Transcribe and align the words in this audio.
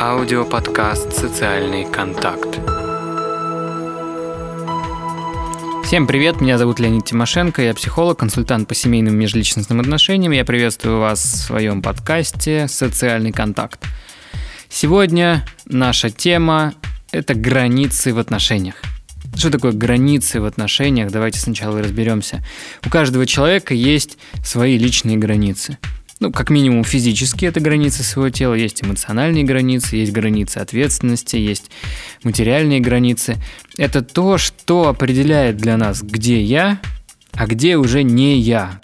Аудиоподкаст 0.00 1.12
«Социальный 1.12 1.84
контакт». 1.84 2.60
Всем 5.84 6.06
привет, 6.06 6.40
меня 6.40 6.56
зовут 6.56 6.78
Леонид 6.78 7.04
Тимошенко, 7.04 7.62
я 7.62 7.74
психолог, 7.74 8.16
консультант 8.16 8.68
по 8.68 8.76
семейным 8.76 9.14
и 9.14 9.16
межличностным 9.16 9.80
отношениям. 9.80 10.30
Я 10.30 10.44
приветствую 10.44 11.00
вас 11.00 11.20
в 11.20 11.36
своем 11.46 11.82
подкасте 11.82 12.68
«Социальный 12.68 13.32
контакт». 13.32 13.84
Сегодня 14.68 15.44
наша 15.64 16.10
тема– 16.10 16.74
это 17.10 17.34
границы 17.34 18.14
в 18.14 18.20
отношениях. 18.20 18.76
Что 19.34 19.50
такое 19.50 19.72
границы 19.72 20.40
в 20.40 20.44
отношениях? 20.44 21.10
Давайте 21.10 21.40
сначала 21.40 21.82
разберемся. 21.82 22.44
У 22.86 22.88
каждого 22.88 23.26
человека 23.26 23.74
есть 23.74 24.16
свои 24.44 24.78
личные 24.78 25.16
границы– 25.16 25.76
ну, 26.20 26.32
как 26.32 26.50
минимум 26.50 26.84
физически 26.84 27.46
это 27.46 27.60
границы 27.60 28.02
своего 28.02 28.30
тела, 28.30 28.54
есть 28.54 28.82
эмоциональные 28.82 29.44
границы, 29.44 29.96
есть 29.96 30.12
границы 30.12 30.58
ответственности, 30.58 31.36
есть 31.36 31.70
материальные 32.24 32.80
границы. 32.80 33.36
Это 33.76 34.02
то, 34.02 34.38
что 34.38 34.88
определяет 34.88 35.56
для 35.56 35.76
нас, 35.76 36.02
где 36.02 36.42
я, 36.42 36.80
а 37.32 37.46
где 37.46 37.76
уже 37.76 38.02
не 38.02 38.38
я. 38.38 38.80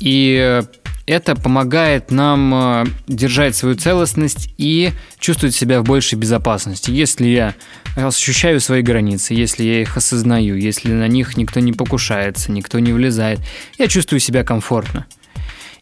И 0.00 0.62
это 1.06 1.34
помогает 1.34 2.10
нам 2.12 2.54
э, 2.54 2.86
держать 3.08 3.56
свою 3.56 3.74
целостность 3.74 4.54
и 4.58 4.92
чувствовать 5.18 5.56
себя 5.56 5.80
в 5.80 5.84
большей 5.84 6.16
безопасности. 6.16 6.92
Если 6.92 7.26
я 7.26 7.54
ощущаю 7.96 8.60
свои 8.60 8.82
границы, 8.82 9.34
если 9.34 9.64
я 9.64 9.82
их 9.82 9.96
осознаю, 9.96 10.54
если 10.54 10.92
на 10.92 11.08
них 11.08 11.36
никто 11.36 11.58
не 11.58 11.72
покушается, 11.72 12.52
никто 12.52 12.78
не 12.78 12.92
влезает, 12.92 13.40
я 13.76 13.88
чувствую 13.88 14.20
себя 14.20 14.44
комфортно. 14.44 15.06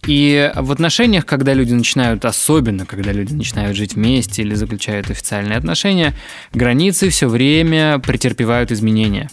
И 0.06 0.50
в 0.54 0.70
отношениях, 0.70 1.26
когда 1.26 1.54
люди 1.54 1.74
начинают, 1.74 2.24
особенно 2.24 2.86
когда 2.86 3.12
люди 3.12 3.32
начинают 3.32 3.76
жить 3.76 3.94
вместе 3.94 4.42
или 4.42 4.54
заключают 4.54 5.10
официальные 5.10 5.58
отношения, 5.58 6.14
границы 6.52 7.08
все 7.10 7.28
время 7.28 7.98
претерпевают 7.98 8.70
изменения. 8.70 9.28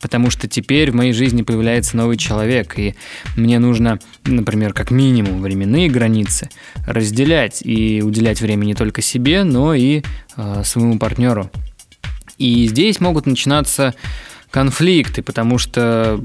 Потому 0.00 0.30
что 0.30 0.48
теперь 0.48 0.90
в 0.90 0.94
моей 0.94 1.12
жизни 1.12 1.42
появляется 1.42 1.96
новый 1.96 2.16
человек, 2.16 2.78
и 2.78 2.94
мне 3.36 3.58
нужно, 3.58 3.98
например, 4.24 4.72
как 4.72 4.90
минимум 4.90 5.42
временные 5.42 5.90
границы 5.90 6.48
разделять 6.86 7.60
и 7.62 8.02
уделять 8.02 8.40
время 8.40 8.64
не 8.64 8.74
только 8.74 9.02
себе, 9.02 9.44
но 9.44 9.74
и 9.74 10.02
э, 10.36 10.62
своему 10.64 10.98
партнеру. 10.98 11.50
И 12.38 12.66
здесь 12.66 13.00
могут 13.00 13.26
начинаться 13.26 13.94
конфликты, 14.50 15.22
потому 15.22 15.58
что 15.58 16.20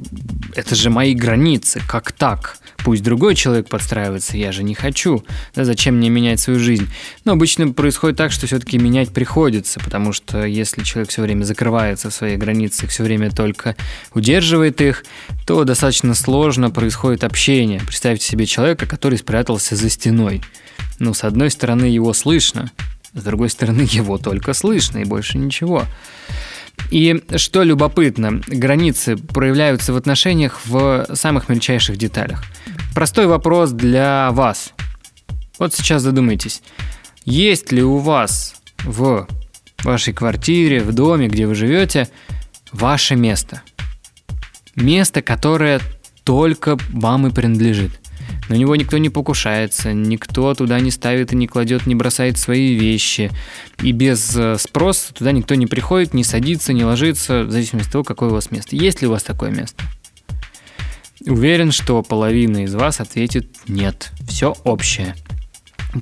это 0.56 0.76
же 0.76 0.90
мои 0.90 1.14
границы, 1.14 1.82
как 1.88 2.12
так? 2.12 2.58
Пусть 2.84 3.04
другой 3.04 3.36
человек 3.36 3.68
подстраивается, 3.68 4.38
я 4.38 4.52
же 4.52 4.64
не 4.64 4.76
хочу. 4.76 5.24
Да, 5.56 5.66
зачем 5.66 5.96
мне 5.96 6.10
менять 6.10 6.40
свою 6.40 6.60
жизнь? 6.60 6.88
Но 7.24 7.32
обычно 7.34 7.72
происходит 7.72 8.18
так, 8.18 8.32
что 8.32 8.48
все-таки 8.48 8.78
менять 8.78 9.10
приходится, 9.10 9.80
потому 9.80 10.14
что 10.14 10.46
если 10.46 10.84
человек 10.84 11.10
все 11.10 11.22
время 11.22 11.44
закрывается 11.44 12.10
в 12.10 12.14
своих 12.14 12.38
границах, 12.38 12.90
все 12.90 13.04
время 13.04 13.32
только 13.32 13.76
удерживает 14.14 14.82
их, 14.82 15.06
то 15.46 15.64
достаточно 15.64 16.14
сложно 16.14 16.70
происходит 16.70 17.24
общение. 17.24 17.80
Представьте 17.80 18.26
себе 18.26 18.46
человека, 18.46 18.86
который 18.86 19.18
спрятался 19.18 19.76
за 19.76 19.90
стеной. 19.90 20.42
Ну, 21.00 21.14
с 21.14 21.24
одной 21.24 21.50
стороны, 21.50 21.86
его 21.86 22.14
слышно, 22.14 22.72
с 23.14 23.24
другой 23.24 23.50
стороны, 23.50 23.82
его 23.90 24.18
только 24.18 24.54
слышно 24.54 25.00
и 25.00 25.06
больше 25.06 25.38
ничего. 25.38 25.86
И 26.92 27.24
что 27.36 27.64
любопытно, 27.64 28.42
границы 28.48 29.18
проявляются 29.18 29.94
в 29.94 29.98
отношениях 29.98 30.62
в 30.66 31.08
самых 31.14 31.50
мельчайших 31.50 31.98
деталях. 31.98 32.44
Простой 32.94 33.28
вопрос 33.28 33.72
для 33.72 34.32
вас. 34.32 34.74
Вот 35.58 35.74
сейчас 35.74 36.02
задумайтесь, 36.02 36.62
есть 37.26 37.72
ли 37.72 37.82
у 37.84 37.98
вас 37.98 38.56
в 38.84 39.28
вашей 39.84 40.14
квартире, 40.14 40.82
в 40.82 40.94
доме, 40.94 41.28
где 41.28 41.48
вы 41.48 41.56
живете, 41.56 42.08
ваше 42.72 43.16
место? 43.16 43.62
Место, 44.76 45.22
которое 45.22 45.80
только 46.24 46.78
вам 46.90 47.28
и 47.28 47.32
принадлежит. 47.32 47.92
На 48.50 48.54
него 48.56 48.76
никто 48.76 48.98
не 48.98 49.10
покушается, 49.10 49.94
никто 49.94 50.54
туда 50.54 50.80
не 50.80 50.92
ставит 50.92 51.34
и 51.34 51.36
не 51.36 51.48
кладет, 51.48 51.88
не 51.88 51.96
бросает 51.96 52.38
свои 52.38 52.76
вещи. 52.76 53.32
И 53.82 53.92
без 53.92 54.36
э, 54.36 54.58
спроса 54.60 55.14
туда 55.14 55.32
никто 55.32 55.56
не 55.56 55.66
приходит, 55.66 56.14
не 56.14 56.24
садится, 56.24 56.74
не 56.74 56.84
ложится, 56.84 57.44
в 57.44 57.52
зависимости 57.52 57.88
от 57.88 57.92
того, 57.92 58.04
какое 58.04 58.30
у 58.30 58.34
вас 58.34 58.52
место. 58.52 58.76
Есть 58.76 59.02
ли 59.02 59.08
у 59.08 59.12
вас 59.12 59.24
такое 59.24 59.50
место? 59.50 59.84
Уверен, 61.26 61.72
что 61.72 62.04
половина 62.04 62.66
из 62.66 62.76
вас 62.76 63.00
ответит 63.00 63.48
«нет». 63.68 64.12
Все 64.28 64.56
общее. 64.64 65.16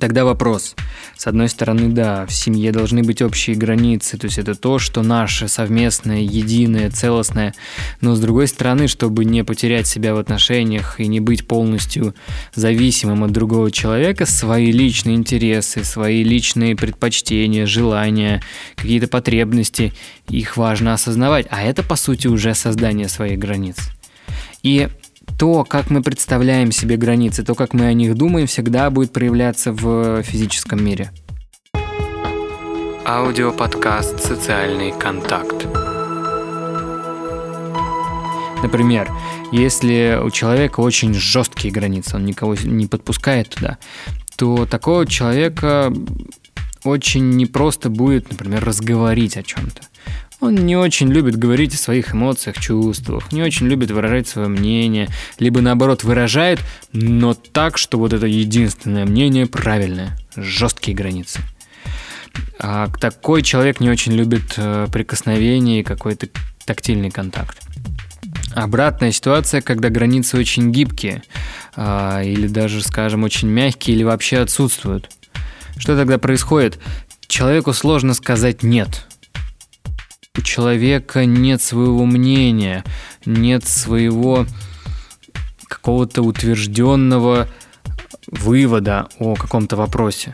Тогда 0.00 0.24
вопрос. 0.24 0.74
С 1.16 1.26
одной 1.26 1.48
стороны, 1.48 1.88
да, 1.88 2.26
в 2.26 2.32
семье 2.32 2.72
должны 2.72 3.02
быть 3.02 3.22
общие 3.22 3.54
границы, 3.54 4.18
то 4.18 4.24
есть 4.26 4.38
это 4.38 4.54
то, 4.54 4.78
что 4.78 5.02
наше 5.02 5.46
совместное, 5.46 6.20
единое, 6.20 6.90
целостное. 6.90 7.54
Но 8.00 8.16
с 8.16 8.20
другой 8.20 8.48
стороны, 8.48 8.88
чтобы 8.88 9.24
не 9.24 9.44
потерять 9.44 9.86
себя 9.86 10.14
в 10.14 10.18
отношениях 10.18 10.98
и 10.98 11.06
не 11.06 11.20
быть 11.20 11.46
полностью 11.46 12.14
зависимым 12.54 13.22
от 13.24 13.30
другого 13.30 13.70
человека, 13.70 14.26
свои 14.26 14.72
личные 14.72 15.14
интересы, 15.14 15.84
свои 15.84 16.24
личные 16.24 16.74
предпочтения, 16.74 17.66
желания, 17.66 18.42
какие-то 18.74 19.06
потребности, 19.06 19.92
их 20.28 20.56
важно 20.56 20.94
осознавать. 20.94 21.46
А 21.50 21.62
это, 21.62 21.84
по 21.84 21.94
сути, 21.94 22.26
уже 22.26 22.54
создание 22.54 23.08
своих 23.08 23.38
границ. 23.38 23.76
И 24.62 24.88
то, 25.38 25.64
как 25.64 25.90
мы 25.90 26.02
представляем 26.02 26.72
себе 26.72 26.96
границы, 26.96 27.42
то, 27.42 27.54
как 27.54 27.72
мы 27.74 27.86
о 27.86 27.92
них 27.92 28.14
думаем, 28.14 28.46
всегда 28.46 28.90
будет 28.90 29.12
проявляться 29.12 29.72
в 29.72 30.22
физическом 30.22 30.84
мире. 30.84 31.10
Аудиоподкаст 33.04 34.20
«Социальный 34.20 34.92
контакт». 34.92 35.66
Например, 38.62 39.10
если 39.52 40.18
у 40.24 40.30
человека 40.30 40.80
очень 40.80 41.12
жесткие 41.12 41.72
границы, 41.72 42.16
он 42.16 42.24
никого 42.24 42.54
не 42.64 42.86
подпускает 42.86 43.50
туда, 43.50 43.78
то 44.36 44.64
такого 44.64 45.06
человека 45.06 45.92
очень 46.82 47.30
непросто 47.30 47.90
будет, 47.90 48.30
например, 48.30 48.64
разговорить 48.64 49.36
о 49.36 49.42
чем-то. 49.42 49.82
Он 50.44 50.54
не 50.56 50.76
очень 50.76 51.10
любит 51.10 51.36
говорить 51.36 51.72
о 51.72 51.78
своих 51.78 52.12
эмоциях, 52.12 52.58
чувствах, 52.60 53.32
не 53.32 53.42
очень 53.42 53.66
любит 53.66 53.90
выражать 53.90 54.28
свое 54.28 54.46
мнение, 54.48 55.08
либо 55.38 55.62
наоборот 55.62 56.04
выражает, 56.04 56.60
но 56.92 57.32
так, 57.32 57.78
что 57.78 57.96
вот 57.98 58.12
это 58.12 58.26
единственное 58.26 59.06
мнение 59.06 59.46
правильное, 59.46 60.18
жесткие 60.36 60.94
границы. 60.94 61.40
А 62.58 62.90
такой 63.00 63.40
человек 63.40 63.80
не 63.80 63.88
очень 63.88 64.12
любит 64.12 64.54
э, 64.58 64.86
прикосновение 64.92 65.80
и 65.80 65.82
какой-то 65.82 66.28
тактильный 66.66 67.10
контакт. 67.10 67.58
Обратная 68.54 69.12
ситуация, 69.12 69.62
когда 69.62 69.88
границы 69.88 70.36
очень 70.36 70.70
гибкие, 70.72 71.22
а, 71.74 72.22
или 72.22 72.48
даже, 72.48 72.82
скажем, 72.82 73.24
очень 73.24 73.48
мягкие, 73.48 73.96
или 73.96 74.04
вообще 74.04 74.40
отсутствуют. 74.40 75.10
Что 75.78 75.96
тогда 75.96 76.18
происходит? 76.18 76.78
Человеку 77.28 77.72
сложно 77.72 78.12
сказать 78.12 78.62
«нет», 78.62 79.06
человека 80.54 81.24
нет 81.24 81.60
своего 81.60 82.04
мнения, 82.06 82.84
нет 83.26 83.64
своего 83.66 84.46
какого-то 85.66 86.22
утвержденного 86.22 87.48
вывода 88.28 89.08
о 89.18 89.34
каком-то 89.34 89.74
вопросе. 89.74 90.32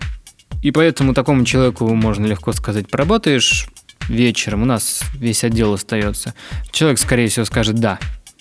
И 0.63 0.73
поэтому 0.73 1.15
такому 1.15 1.47
человеку 1.47 1.89
можно 1.95 2.27
легко 2.27 2.53
сказать, 2.53 2.91
поработаешь 2.91 3.69
вечером, 4.09 4.63
у 4.63 4.67
нас 4.67 5.01
весь 5.15 5.43
отдел 5.43 5.73
остается. 5.73 6.35
Человек, 6.71 6.99
скорее 6.99 7.29
всего, 7.29 7.47
скажет 7.47 7.77
«да», 7.77 7.99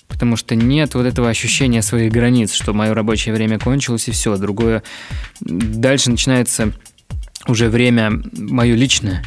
потому 0.10 0.36
что 0.36 0.56
нет 0.56 0.96
вот 0.96 1.06
этого 1.06 1.30
ощущения 1.30 1.82
своих 1.82 2.12
границ, 2.12 2.52
что 2.52 2.74
мое 2.74 2.94
рабочее 2.94 3.34
время 3.34 3.58
кончилось 3.58 4.10
и 4.10 4.12
все. 4.12 4.36
Другое, 4.36 4.84
дальше 5.40 6.12
начинается 6.12 6.74
уже 7.48 7.70
время 7.70 8.22
мое 8.34 8.76
личное. 8.76 9.24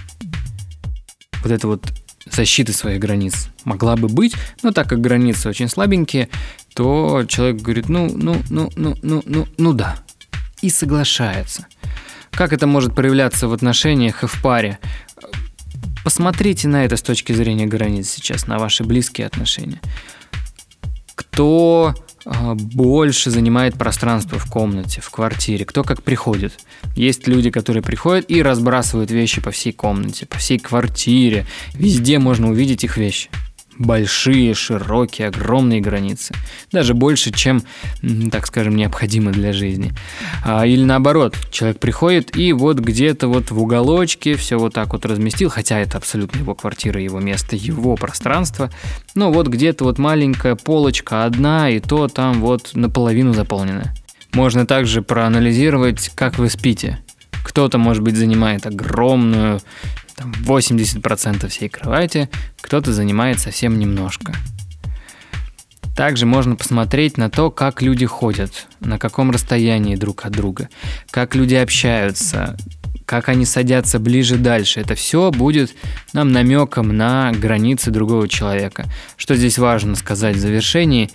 Вот 1.42 1.50
это 1.50 1.66
вот 1.66 2.01
защиты 2.34 2.72
своих 2.72 3.00
границ 3.00 3.48
могла 3.64 3.96
бы 3.96 4.08
быть, 4.08 4.34
но 4.62 4.72
так 4.72 4.88
как 4.88 5.00
границы 5.00 5.48
очень 5.48 5.68
слабенькие, 5.68 6.28
то 6.74 7.24
человек 7.28 7.62
говорит, 7.62 7.88
ну, 7.88 8.10
ну, 8.14 8.42
ну, 8.50 8.70
ну, 8.76 8.96
ну, 9.02 9.22
ну, 9.26 9.48
ну 9.58 9.72
да, 9.72 9.96
и 10.60 10.70
соглашается. 10.70 11.66
Как 12.30 12.52
это 12.52 12.66
может 12.66 12.94
проявляться 12.94 13.48
в 13.48 13.52
отношениях 13.52 14.24
и 14.24 14.26
в 14.26 14.40
паре? 14.42 14.78
Посмотрите 16.04 16.66
на 16.66 16.84
это 16.84 16.96
с 16.96 17.02
точки 17.02 17.32
зрения 17.32 17.66
границ 17.66 18.08
сейчас, 18.10 18.46
на 18.46 18.58
ваши 18.58 18.84
близкие 18.84 19.26
отношения. 19.26 19.80
Кто 21.14 21.94
больше 22.24 23.30
занимает 23.30 23.74
пространство 23.74 24.38
в 24.38 24.46
комнате, 24.50 25.00
в 25.00 25.10
квартире, 25.10 25.64
кто 25.64 25.82
как 25.82 26.02
приходит. 26.02 26.52
Есть 26.94 27.26
люди, 27.26 27.50
которые 27.50 27.82
приходят 27.82 28.30
и 28.30 28.42
разбрасывают 28.42 29.10
вещи 29.10 29.40
по 29.40 29.50
всей 29.50 29.72
комнате, 29.72 30.26
по 30.26 30.38
всей 30.38 30.58
квартире. 30.58 31.46
Везде 31.74 32.18
можно 32.18 32.50
увидеть 32.50 32.84
их 32.84 32.96
вещи. 32.96 33.28
Большие, 33.82 34.54
широкие, 34.54 35.28
огромные 35.28 35.80
границы. 35.80 36.34
Даже 36.70 36.94
больше, 36.94 37.32
чем, 37.32 37.62
так 38.30 38.46
скажем, 38.46 38.76
необходимо 38.76 39.32
для 39.32 39.52
жизни. 39.52 39.92
А, 40.44 40.66
или 40.66 40.84
наоборот, 40.84 41.36
человек 41.50 41.78
приходит 41.78 42.36
и 42.36 42.52
вот 42.52 42.78
где-то 42.78 43.28
вот 43.28 43.50
в 43.50 43.60
уголочке 43.60 44.36
все 44.36 44.58
вот 44.58 44.72
так 44.74 44.92
вот 44.92 45.04
разместил, 45.04 45.50
хотя 45.50 45.78
это 45.78 45.98
абсолютно 45.98 46.38
его 46.38 46.54
квартира, 46.54 47.00
его 47.00 47.20
место, 47.20 47.56
его 47.56 47.96
пространство. 47.96 48.70
Но 49.14 49.30
вот 49.32 49.48
где-то 49.48 49.84
вот 49.84 49.98
маленькая 49.98 50.54
полочка 50.54 51.24
одна, 51.24 51.68
и 51.68 51.80
то 51.80 52.08
там 52.08 52.40
вот 52.40 52.70
наполовину 52.74 53.34
заполнена. 53.34 53.94
Можно 54.32 54.66
также 54.66 55.02
проанализировать, 55.02 56.10
как 56.14 56.38
вы 56.38 56.48
спите. 56.48 56.98
Кто-то, 57.44 57.76
может 57.76 58.02
быть, 58.02 58.16
занимает 58.16 58.66
огромную 58.66 59.60
там, 60.22 60.32
80% 60.44 61.48
всей 61.48 61.68
кровати, 61.68 62.28
кто-то 62.60 62.92
занимает 62.92 63.40
совсем 63.40 63.78
немножко. 63.78 64.34
Также 65.96 66.24
можно 66.24 66.56
посмотреть 66.56 67.18
на 67.18 67.28
то, 67.28 67.50
как 67.50 67.82
люди 67.82 68.06
ходят, 68.06 68.66
на 68.80 68.98
каком 68.98 69.30
расстоянии 69.30 69.96
друг 69.96 70.24
от 70.24 70.32
друга, 70.32 70.70
как 71.10 71.34
люди 71.34 71.54
общаются, 71.54 72.56
как 73.04 73.28
они 73.28 73.44
садятся 73.44 73.98
ближе 73.98 74.36
дальше. 74.36 74.80
Это 74.80 74.94
все 74.94 75.30
будет 75.30 75.74
нам 76.14 76.32
намеком 76.32 76.96
на 76.96 77.32
границы 77.32 77.90
другого 77.90 78.26
человека. 78.26 78.86
Что 79.16 79.34
здесь 79.34 79.58
важно 79.58 79.96
сказать 79.96 80.36
в 80.36 80.40
завершении? 80.40 81.10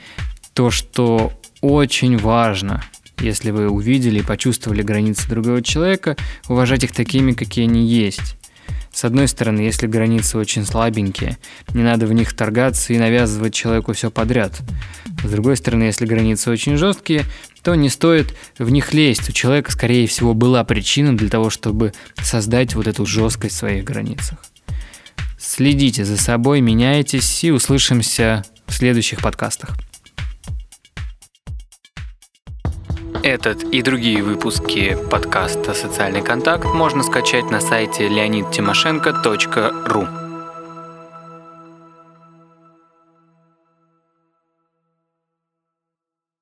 То, 0.53 0.69
что 0.69 1.33
очень 1.61 2.17
важно, 2.17 2.83
если 3.19 3.49
вы 3.49 3.69
увидели 3.69 4.19
и 4.19 4.23
почувствовали 4.23 4.83
границы 4.83 5.27
другого 5.27 5.63
человека, 5.63 6.15
уважать 6.47 6.83
их 6.83 6.91
такими, 6.91 7.31
какие 7.31 7.65
они 7.65 7.87
есть. 7.87 8.35
С 8.97 9.05
одной 9.05 9.27
стороны, 9.27 9.59
если 9.59 9.85
границы 9.85 10.39
очень 10.39 10.65
слабенькие, 10.65 11.37
не 11.75 11.83
надо 11.83 12.07
в 12.07 12.13
них 12.13 12.33
торгаться 12.33 12.93
и 12.93 12.97
навязывать 12.97 13.53
человеку 13.53 13.93
все 13.93 14.09
подряд. 14.09 14.59
С 15.23 15.29
другой 15.29 15.55
стороны, 15.55 15.83
если 15.83 16.07
границы 16.07 16.49
очень 16.49 16.77
жесткие, 16.77 17.23
то 17.61 17.75
не 17.75 17.89
стоит 17.89 18.33
в 18.57 18.71
них 18.71 18.95
лезть. 18.95 19.29
У 19.29 19.33
человека, 19.33 19.71
скорее 19.71 20.07
всего, 20.07 20.33
была 20.33 20.63
причина 20.63 21.15
для 21.15 21.29
того, 21.29 21.51
чтобы 21.51 21.93
создать 22.23 22.73
вот 22.73 22.87
эту 22.87 23.05
жесткость 23.05 23.53
в 23.53 23.59
своих 23.59 23.83
границах. 23.83 24.39
Следите 25.37 26.03
за 26.03 26.17
собой, 26.17 26.61
меняйтесь 26.61 27.43
и 27.43 27.51
услышимся 27.51 28.45
в 28.65 28.73
следующих 28.73 29.21
подкастах. 29.21 29.77
Этот 33.27 33.63
и 33.73 33.81
другие 33.81 34.23
выпуски 34.23 34.97
подкаста 35.11 35.73
«Социальный 35.73 36.21
контакт» 36.21 36.63
можно 36.63 37.03
скачать 37.03 37.51
на 37.51 37.59
сайте 37.59 38.07
leonidtимошенко.ру. 38.07 40.26